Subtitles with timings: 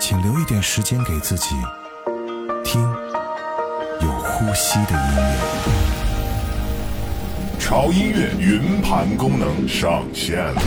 [0.00, 1.56] 请留一点时间给自己，
[2.64, 2.80] 听
[4.00, 5.34] 有呼吸的音乐。
[7.58, 10.62] 潮音乐云盘功能上线了。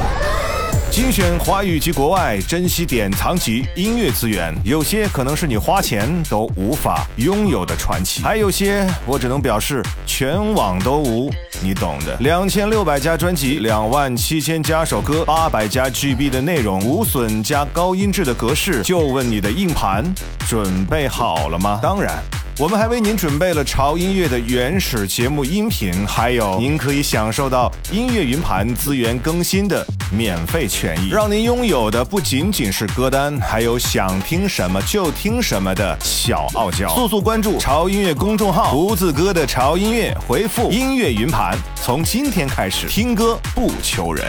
[0.91, 12.15] 精选华语及国外珍稀典藏级音乐资源，有些可能是你花钱都无法拥有的传奇，还有些我只能表示全网都无，你懂的。
[12.20, 20.03] 两千六百家专辑，两万七千加首歌，八百加 GB 的内容，无损加高音质的格式，就问你的硬盘
[20.48, 21.79] 准备好了吗？
[21.81, 22.21] 当然。
[22.59, 36.93] 我们还为您准备了潮音乐的原始节目音频，还有您可以享受到音乐云盘资源更新的免费权益，让您拥有的不仅仅是歌单，还有想听什么就听什么的小傲娇。
[36.93, 44.27] 速速关注潮音乐公众号，胡子哥的潮音乐，回复音乐云盘，从今天开始听歌不求人。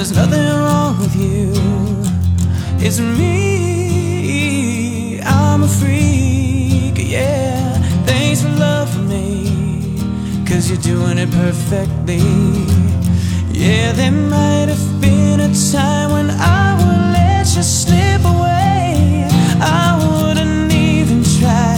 [0.00, 1.52] There's nothing wrong with you.
[2.78, 4.40] It's me,
[5.20, 7.74] I'm a freak, yeah.
[8.06, 9.98] Thanks for loving me,
[10.48, 12.22] cause you're doing it perfectly.
[13.52, 19.28] Yeah, there might have been a time when I would let you slip away.
[19.60, 21.76] I wouldn't even try.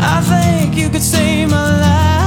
[0.00, 2.21] I think you could save my life.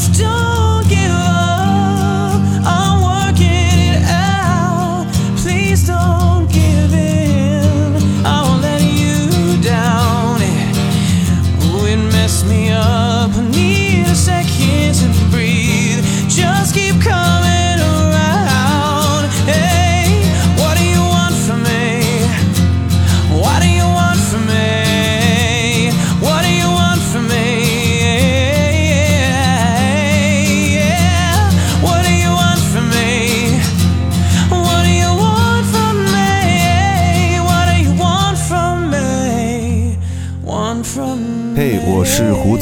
[0.00, 0.49] was done.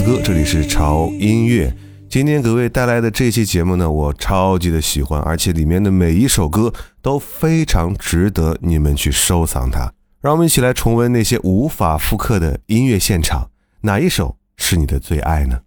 [0.09, 1.71] 歌，这里是潮音乐。
[2.09, 6.73] 今天各位带来的这期节目呢，我超级的喜欢，而且里面的每一首歌
[7.03, 9.93] 都非常值得你们去收藏它。
[10.23, 13.51] 让我们一起来重温那些无法复刻的音乐现场，
[13.83, 15.61] 哪一首是你的最爱呢？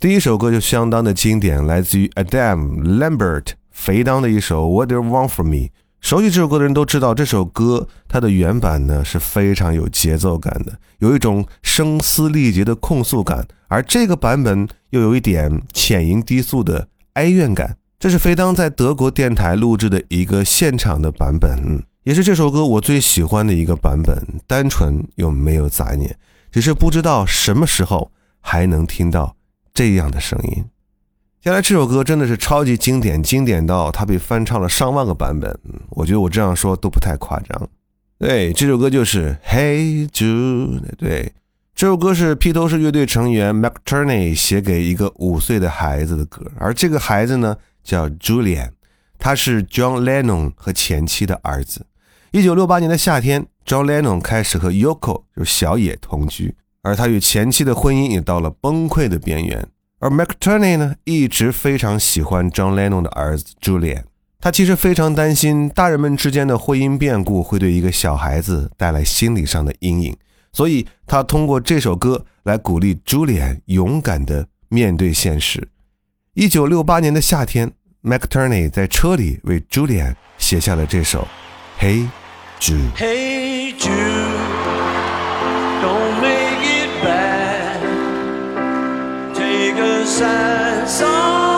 [0.00, 5.68] 第一首歌就相当的经典，来自于 Adam Lambert 肥当的一首 What Do You Want From Me。
[6.02, 17.76] 熟悉这首歌的人都知道，这首歌它的原版呢是非常有节奏感的，有一种声嘶力竭的控诉感，而这个版本又有一点浅吟低诉的哀怨感。
[18.00, 26.18] 这是肥当在德国电台录制的一个现场的版本，也是这首歌我最喜欢的一个版本，单纯又没有杂念，
[26.50, 28.10] 只是不知道什么时候
[28.40, 29.36] 还能听到
[29.72, 30.64] 这样的声音。
[31.42, 35.58] 接下来这首歌真的是超级经典，经典到它被翻唱了上万个版本。
[35.90, 37.68] 我觉得我这样说都不太夸张。
[38.16, 40.80] 对，这首歌就是《Hey Jude》。
[40.96, 41.32] 对，
[41.74, 48.70] 这首歌是披头士乐队成员 McTurney 写给一个五岁的孩子的歌，而这个孩子呢叫 Julian，
[49.18, 51.84] 他是 John Lennon 和前妻的儿子。
[52.30, 59.66] 一九六八年的夏天，John Lennon 开始和 Yoko 就是小野同居，而他与前妻的婚姻也到了崩溃的边缘。
[60.02, 64.02] 而 McTurney 呢，一直非常喜欢 John Lennon 的儿子 Julian，
[64.40, 70.16] 他其实非常担心大人们之间的婚姻变故会对一个小孩子带来心理上的阴影，
[70.52, 75.68] 所以他通过这首歌来鼓励 Julian 勇敢地面对现实。
[76.34, 77.70] 一九六八年的夏天
[78.02, 81.28] ，McTurney 在车里为 Julian 写下了这首
[81.80, 82.08] 《Hey
[82.58, 82.92] Jude》。
[82.96, 84.51] Hey Jude,
[90.18, 91.08] shines song.
[91.08, 91.51] Oh,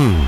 [0.00, 0.24] 嗯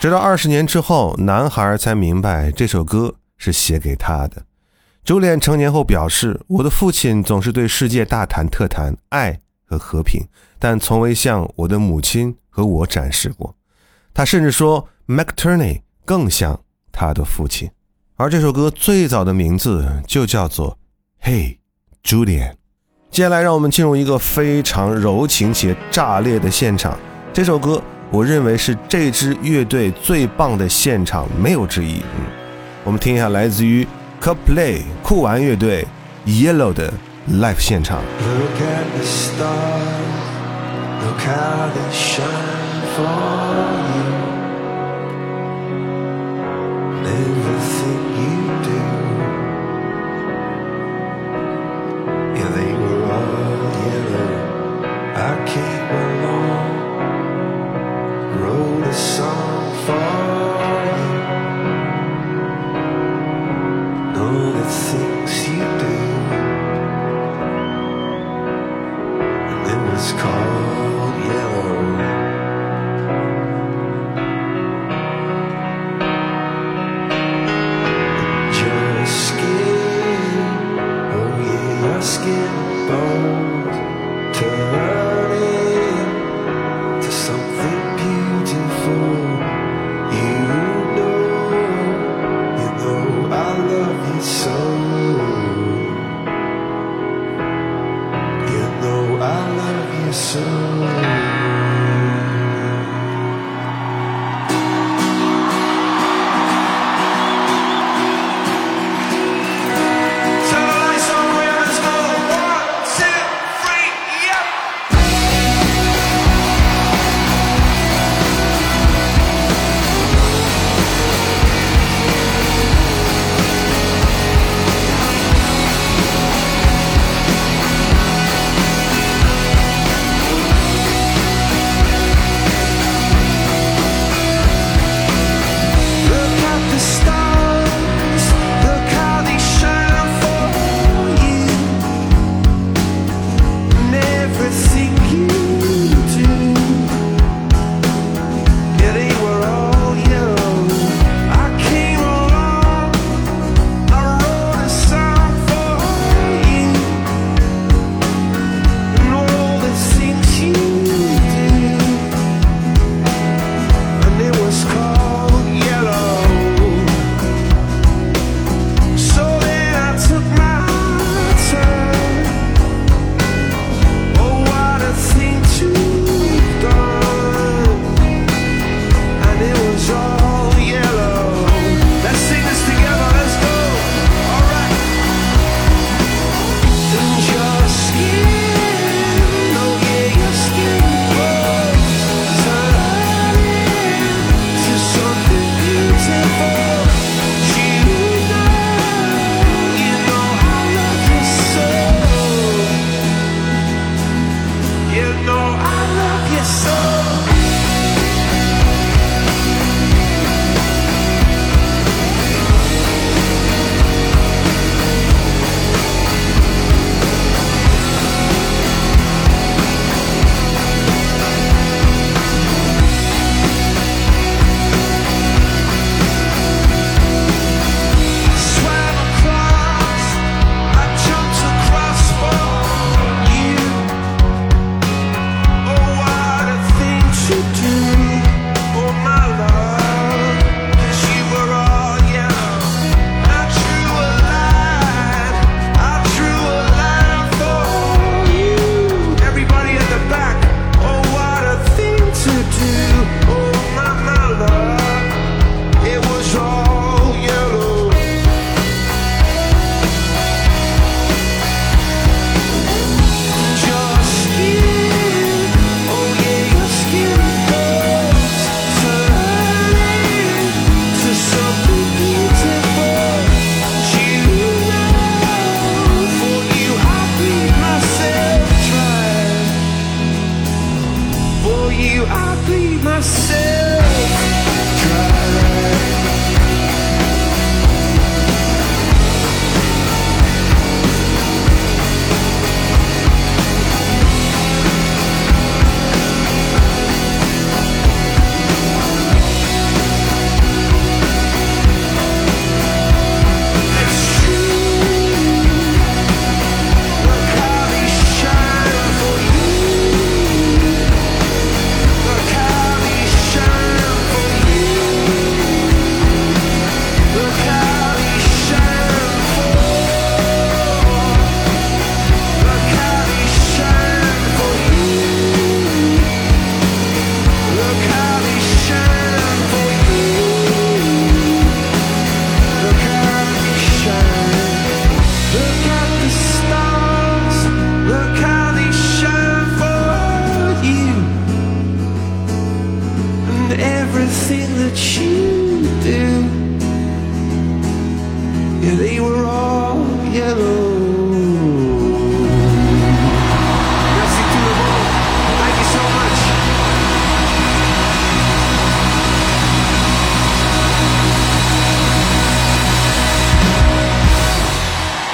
[0.00, 4.42] 直到二十年之后，男孩才明白这首歌是写给他的。
[5.02, 10.20] 朱莲成年后表示：“我的父亲总是对世界大谈特谈爱和和平，
[10.58, 13.56] 但从未向我的母亲和我展示过。
[14.12, 16.60] 他甚至说，McTurney 更像
[16.92, 17.70] 他的父亲。
[18.16, 20.76] 而这首歌最早的名字就叫做
[21.26, 21.56] 《Hey
[22.02, 22.50] Julian》。
[23.10, 26.98] 接下来，让我们进入一个非常柔情且炸裂的现场。
[27.32, 27.82] 这首歌。”
[28.13, 31.99] 我认为是这支乐队最棒的现场，没有之一。
[32.17, 32.25] 嗯，
[32.83, 33.87] 我们听一下来自于
[34.21, 35.85] Coldplay 酷玩乐队
[36.25, 36.91] Yellow 的
[37.31, 38.01] live 现场。
[38.19, 39.39] Look at the stars,
[41.03, 43.03] look how they shine for
[43.95, 44.09] you.
[46.95, 48.79] And everything you do,
[52.35, 54.33] yeah, they were all yellow.
[55.15, 55.72] I came
[59.86, 60.23] fall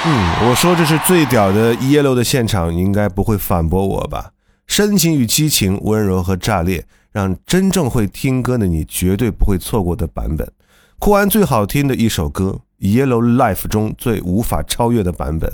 [0.03, 4.31] 嗯，我说这是最屌的 Yellow 的现场，应该不会反驳我吧？
[4.65, 10.51] 深情与激情，温柔和炸裂，让真正会听歌的你绝对不会错过的版本。
[10.97, 15.53] 酷安最好听的一首歌，Yellow Life 中最无法超越的版本。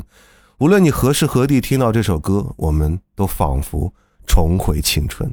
[0.60, 3.94] 无论你何时何地听到这首歌，我们都仿佛
[4.26, 5.30] 重回青春。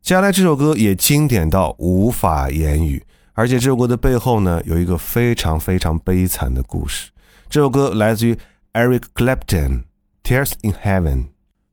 [0.00, 7.10] 接下来这首歌也经典到无法言语，而且这首歌的背后呢，有一个非常非常悲惨的故事。
[7.54, 8.36] 这首歌来自于
[8.72, 9.46] Eric Clapton，
[10.24, 11.18] 《Tears in Heaven》，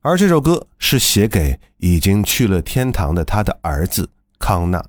[0.00, 4.84] 而这首歌是写给已经去了天堂的他的儿子康纳。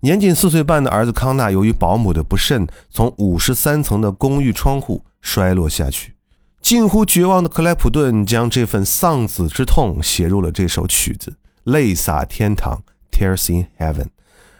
[0.00, 6.12] 年仅四岁半的儿子康纳，由于保姆的不慎，从五十三层的公寓窗户摔落下去。
[6.60, 12.82] 近乎绝望的克莱普顿将这份丧子之痛写入了这首曲子，泪洒天堂，
[13.18, 14.04] 《Tears in Heaven》。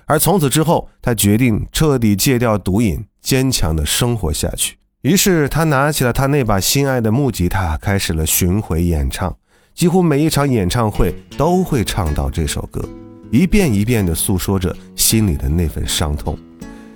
[0.07, 4.79] 而从此之后，他决定彻底戒掉毒瘾，坚强地生活下去。
[5.03, 9.37] 于是他拿起了他那把心爱的木吉他，开始了巡回演唱。
[9.75, 12.83] 几乎每一场演唱会都会唱到这首歌，
[13.31, 16.37] 一遍一遍地诉说着心里的那份伤痛。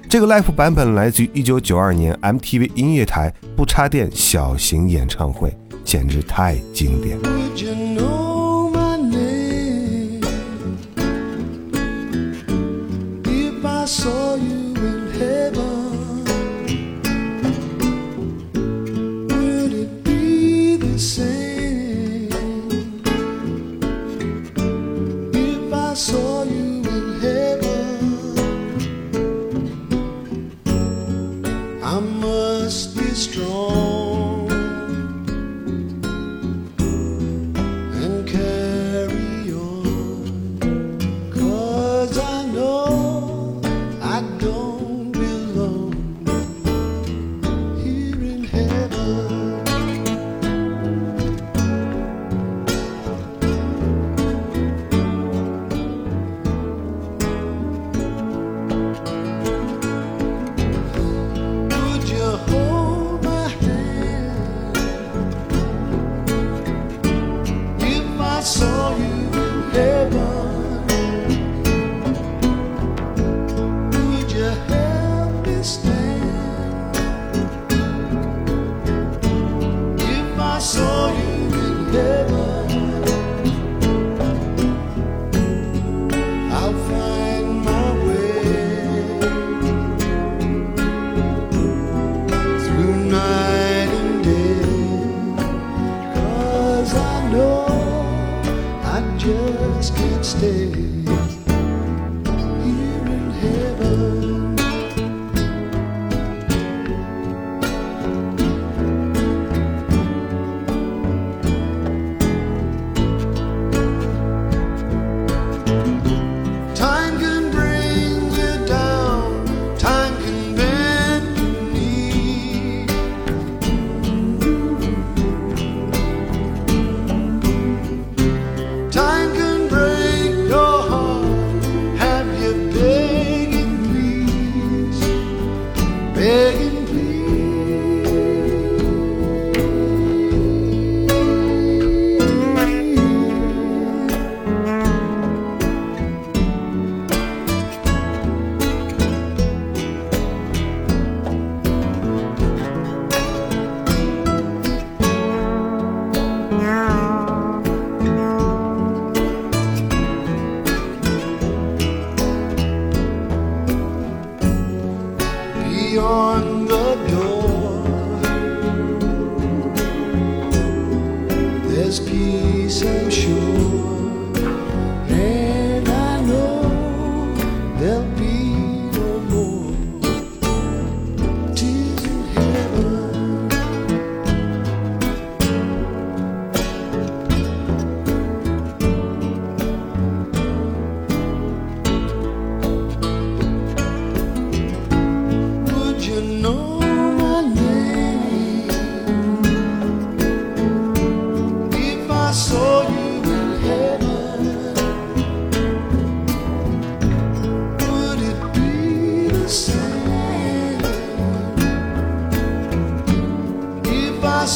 [0.09, 7.19] 这个 live 版本来自于1992年 MTV 音乐台不插电小型演唱会，简直太经典。
[26.01, 26.30] sou.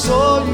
[0.04, 0.53] 所以。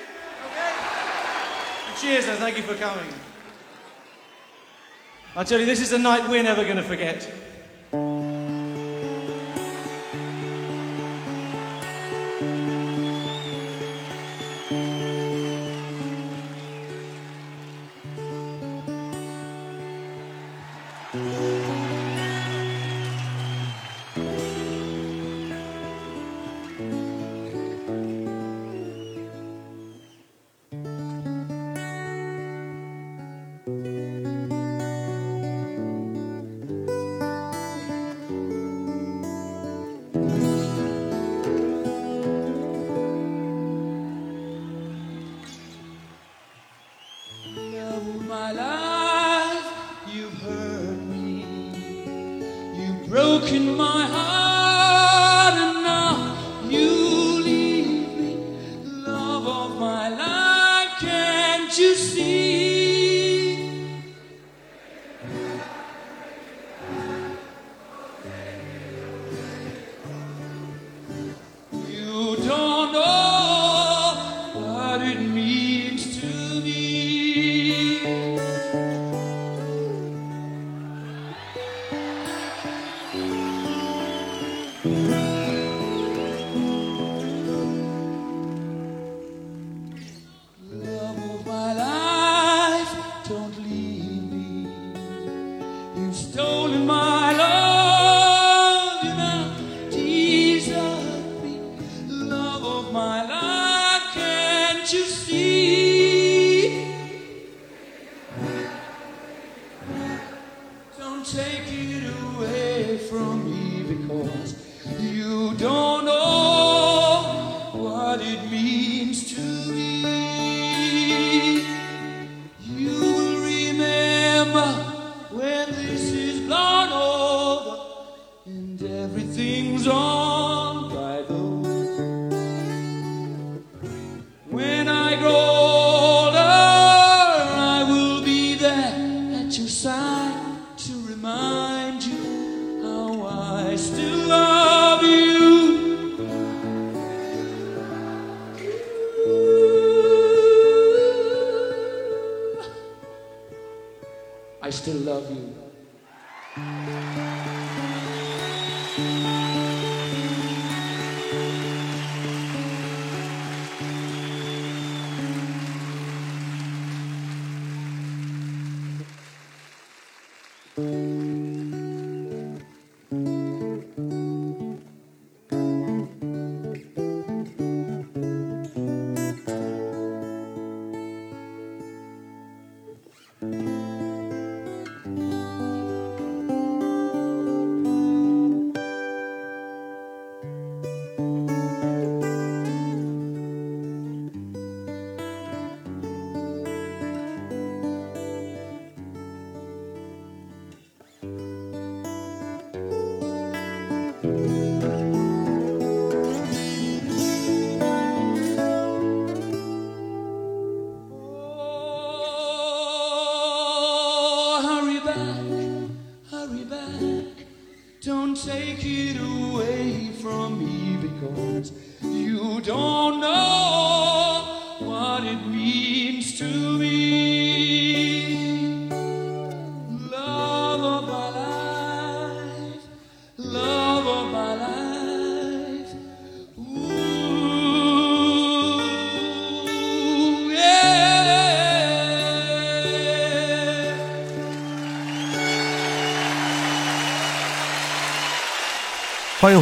[2.01, 3.05] Cheers and thank you for coming.
[5.35, 7.31] I tell you, this is a night we're never going to forget.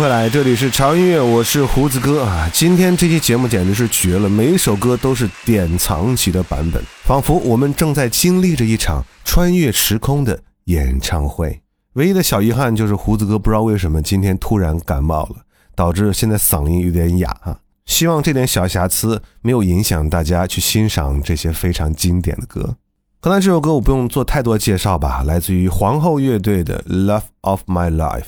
[0.09, 2.49] 回来，这里是潮音乐，我是胡子哥啊。
[2.51, 11.61] 今天这期节目简直是绝了，每一首歌都是典藏级的版本，仿佛我们正在经历着一场穿越时空的演唱会。
[11.93, 15.35] 唯一的小遗憾就是胡子哥不知道为什么今天突然感冒了，
[15.75, 17.59] 导致现在嗓音有点哑啊。
[17.85, 22.77] 希望这点小瑕疵没有影响大家去欣赏这些非常经典的歌。
[23.21, 28.21] 刚才这首歌我不用做太多介绍吧，来自于皇后乐队的《Love of My Life》。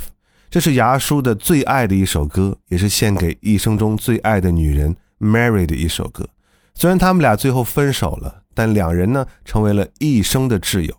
[0.52, 6.28] 这是牙叔的最爱的一首歌，也是献给一生中最爱的女人 Mary 的一首歌。
[6.74, 10.94] 虽然他们俩最后分手了，但两人呢成为了一生的挚友。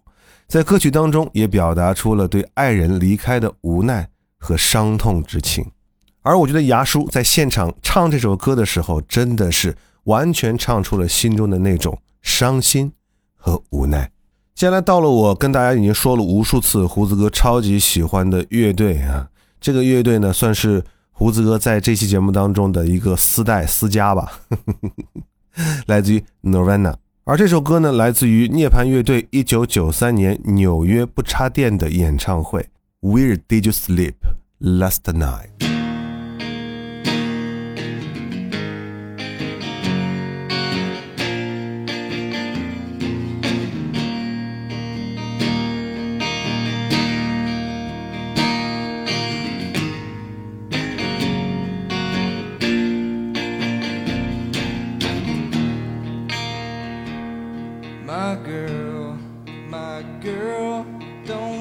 [0.48, 5.70] 在歌曲当中，也表达出了对爱人离开的无奈和伤痛之情。
[6.22, 12.90] 而我觉得牙叔在现场唱这首歌的时候，真的是完全唱出了心中的那种伤心
[13.36, 14.10] 和无奈。
[14.54, 19.28] 接下来到了我跟大家已经说了无数次，胡子哥超级喜欢的乐队啊。
[19.62, 24.40] 这个乐队呢，算是胡子哥在这期节目当中的一个私带私家吧，
[25.86, 26.96] 来自于 Nirvana。
[27.24, 32.68] 而这首歌呢，来自于涅槃乐队一九九三年纽约不插电的演唱会。
[33.00, 34.14] Where did you sleep
[34.60, 35.81] last night？
[58.12, 59.16] My girl,
[59.70, 60.84] my girl,
[61.24, 61.51] don't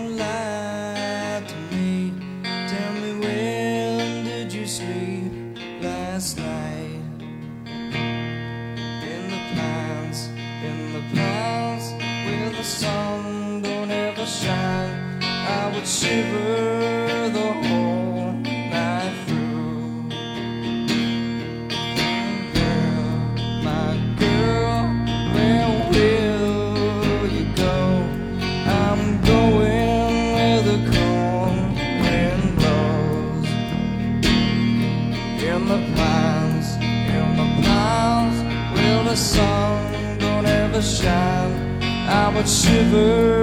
[42.48, 43.41] shiver.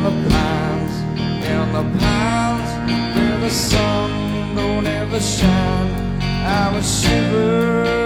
[0.00, 0.96] in the pines,
[1.44, 6.22] in the pines, where the sun don't ever shine.
[6.22, 7.99] I was shivering.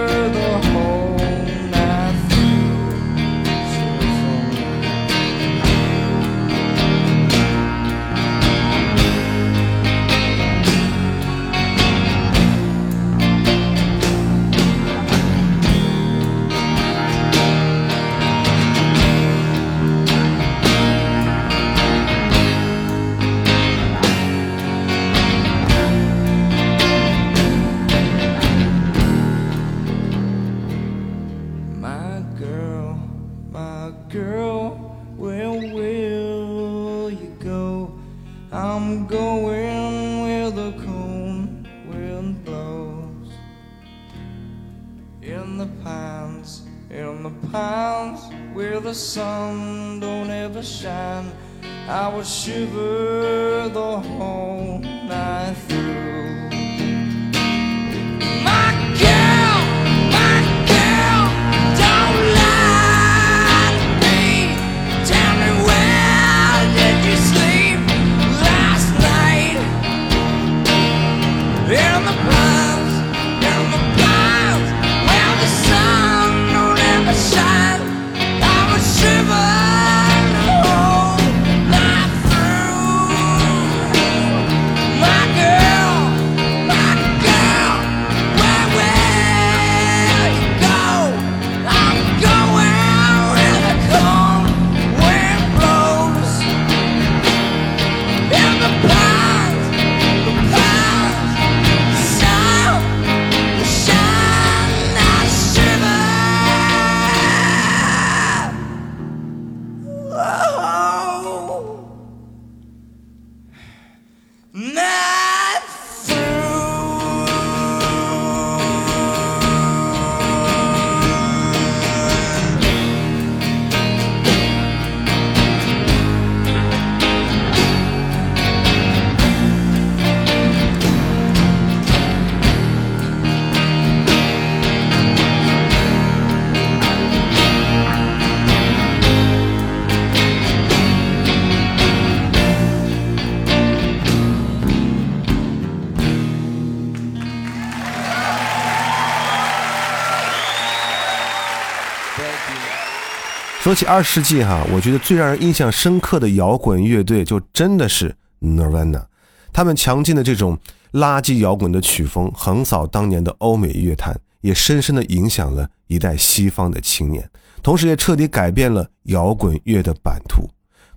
[153.65, 159.05] 说起二世纪哈，我觉得最让人印象深刻的摇滚乐队就真的是 Nirvana，
[159.51, 160.55] 他们强劲的这种
[160.91, 167.27] 垃圾摇滚的曲风横扫当年的欧美乐坛，也深深的影响了一代西方的青年，
[167.63, 170.47] 同时也彻底改变了摇滚乐的版图。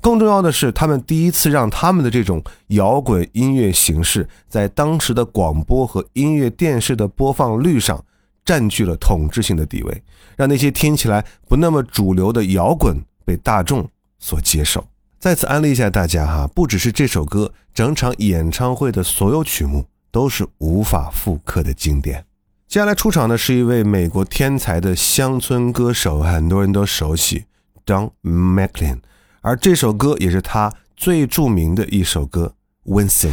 [0.03, 8.05] 更重要的是，他们第一次让他们的这种摇滚音乐形式在当时的广播和音乐电视的播放率上
[8.49, 10.03] 占据了统治性的地位。
[10.38, 12.96] 让那些听起来不那么主流的摇滚
[13.26, 13.86] 被大众
[14.18, 14.86] 所接受。
[15.18, 22.24] 再次安利一下大家哈，不只是这首歌，整场演唱会的所有曲目都是无法复刻的经典。
[22.66, 27.44] 接下来出场的是一位美国天才的乡村歌手，很多人都熟悉
[27.84, 29.01] Don McLean，
[29.42, 32.55] 而这首歌也是他最著名的一首歌
[32.90, 33.32] 《Vincent》。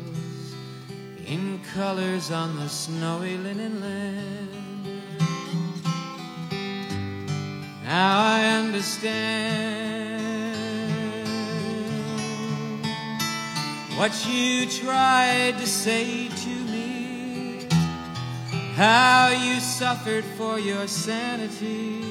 [1.31, 4.49] in colors on the snowy linen land.
[7.85, 9.31] Now I understand
[13.97, 17.65] what you tried to say to me,
[18.75, 22.03] how you suffered for your sanity,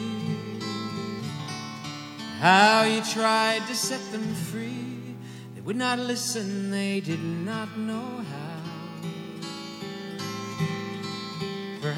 [2.38, 5.14] how you tried to set them free.
[5.54, 8.49] They would not listen, they did not know how.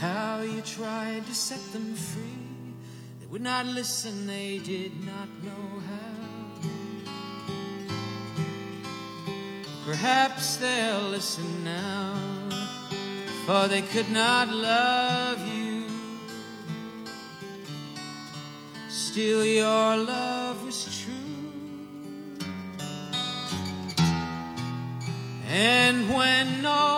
[0.00, 2.22] how you tried to set them free.
[3.20, 6.18] They would not listen, they did not know how.
[9.84, 12.14] Perhaps they'll listen now,
[13.46, 15.84] for they could not love you.
[18.88, 21.14] Still, your love was true.
[25.50, 26.97] And when hope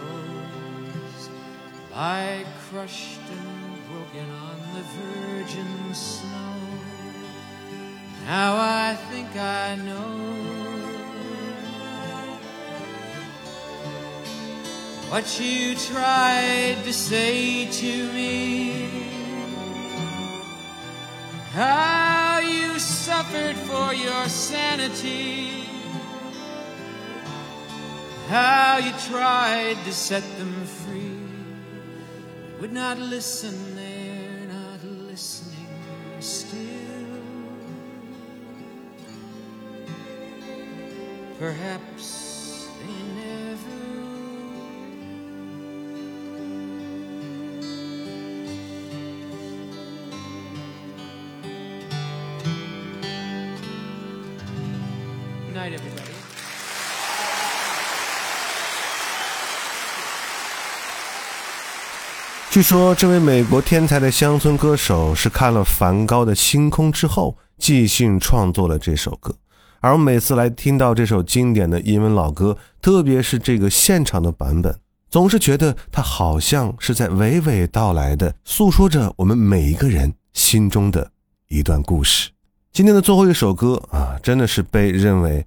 [1.93, 6.55] Lie crushed and broken on the virgin snow.
[8.25, 10.31] Now I think I know
[15.09, 18.87] what you tried to say to me.
[21.51, 25.61] How you suffered for your sanity.
[28.31, 31.40] how you tried to set them free.
[32.61, 35.65] Would not listen, they're not listening
[36.19, 36.59] still.
[41.39, 42.20] Perhaps
[62.51, 69.33] 据说这位美国天才的乡村歌手是看了梵高的星空之后，即兴创作了这首歌。
[69.79, 74.77] 而我每次来听到这首经典的英文老歌，特别是这个现场的版本，
[75.09, 81.09] 总是觉得它好像是在娓娓道来的诉说着我们每一个人心中的
[81.47, 82.31] 一段故事。
[82.73, 85.45] 今天的最后一首歌啊，真的是被认为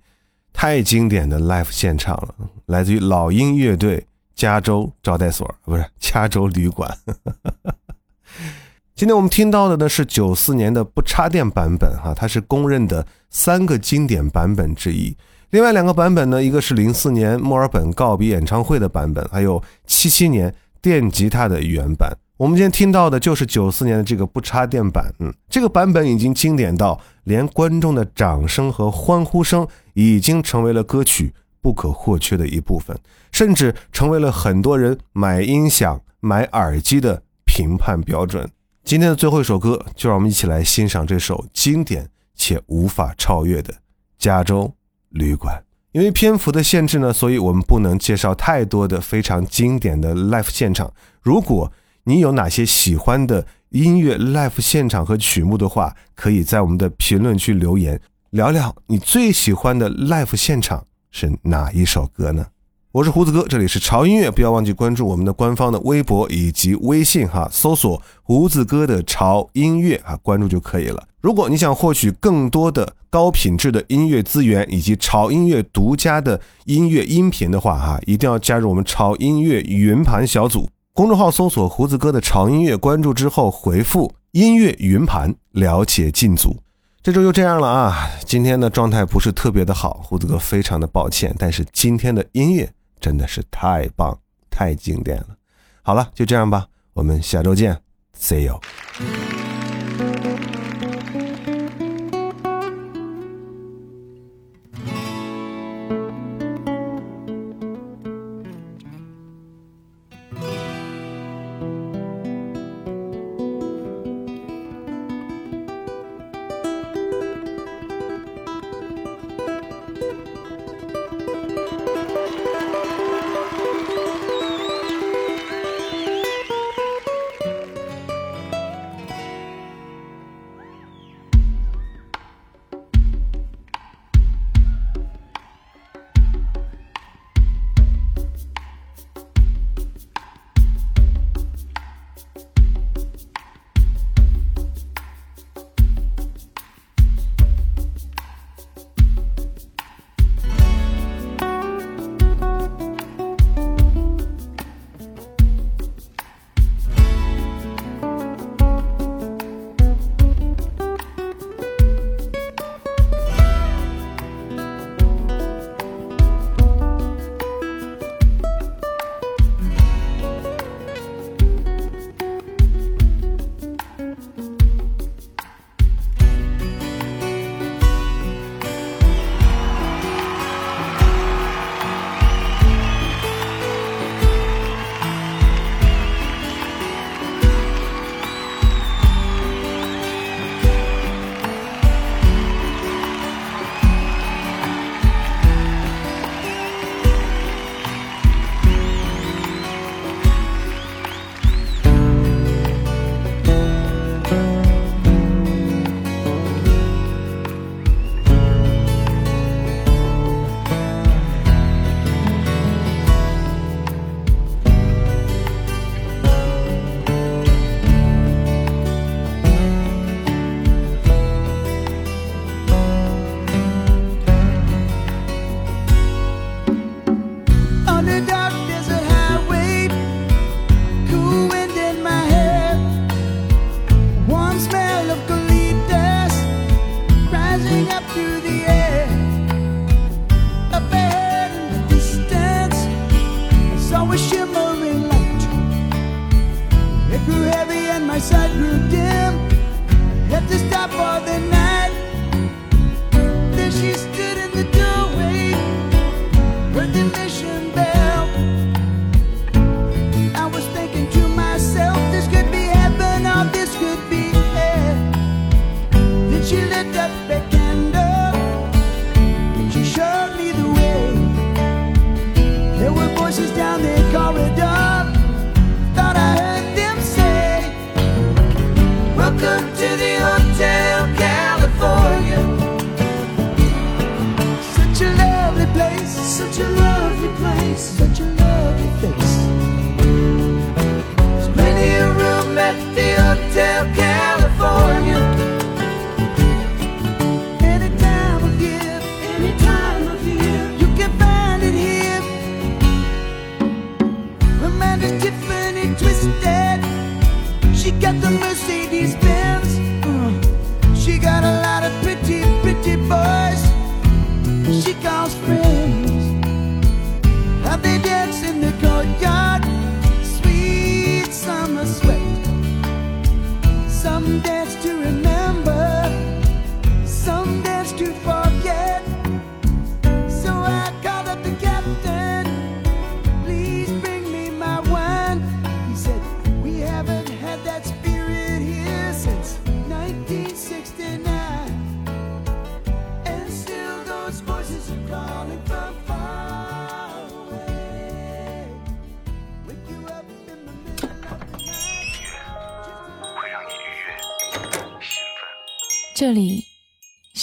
[0.54, 2.34] 太经典的 live 现场了，
[2.64, 4.06] 来自于老鹰乐队。
[4.34, 6.96] 加州招待所不是 加州旅馆。
[8.94, 15.16] 今天我们听到的呢是九四年的不插电版本哈，它是公认的三个经典版本之一。
[15.50, 22.16] 另外两个版本呢，一个是零四年墨尔本告别演唱会的版本，还有七七年电吉他的原版。
[22.36, 25.12] 我们今天听到的就是九四年的这个不插电版。
[25.18, 31.32] 嗯，这个版本已经经典到连观众的掌声和欢呼声已经成为了歌曲。
[31.60, 32.94] 不可或缺的一部分，
[33.34, 38.48] 甚至成为了很多人买音响、买耳机的评判标准。
[38.84, 43.72] 今天的最后一首歌，就让我们一起来欣赏这首经典且无法超越的
[44.16, 44.72] 《加州
[45.08, 45.56] 旅馆》。
[45.90, 50.92] 因为篇幅的限制呢，所以我们不能介绍太多的非常经典的 live 现场。
[51.20, 51.72] 如果
[52.04, 60.86] 你有哪些喜欢的音乐 live 现场和曲目的话，可以在我们的评论区留言，聊聊你最喜欢的 live 现场。
[61.10, 62.46] 是哪一首歌呢？
[62.94, 71.02] 我是胡子哥，这里是潮音乐，不要忘记关注我们的官方的微博以及微信哈，搜索胡子哥的潮音乐啊，关注就可以了。
[71.20, 86.58] 如果你想获取更多的高品质的音乐资源以及潮音乐独家的音乐音频的话哈，一定要加入我们潮音乐云盘小组，公众号搜索胡子哥的潮音乐，关注之后回复音乐云盘，了解进组。
[87.02, 88.08] 这周就这样了啊！
[88.24, 91.34] 今天的状态不是特别的好，胡子哥非常的抱歉。
[91.38, 92.66] 但是今天的音乐
[93.04, 95.36] 真的是太棒、太经典了。
[95.82, 97.78] 好了，就这样吧，我们下周见
[98.16, 98.58] ，See you。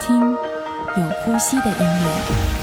[0.00, 0.32] 听
[0.96, 2.57] 有呼吸的音乐。